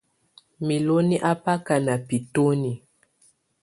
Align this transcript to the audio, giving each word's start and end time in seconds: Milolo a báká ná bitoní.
Milolo 0.65 1.17
a 1.29 1.31
báká 1.43 1.75
ná 1.85 1.93
bitoní. 2.07 2.73